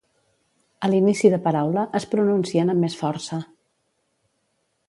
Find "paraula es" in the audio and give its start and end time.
1.43-2.09